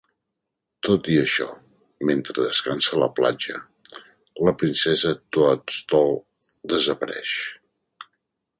[0.85, 1.45] Tot i això,
[2.09, 3.59] mentre descansa a la platja,
[4.49, 6.13] la princesa Toadstool
[6.75, 7.39] desapareix.